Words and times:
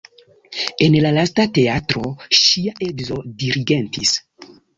En 0.85 0.95
la 1.05 1.11
lasta 1.17 1.45
teatro 1.57 2.01
ŝia 2.39 2.75
edzo 2.87 3.19
dirigentis. 3.45 4.17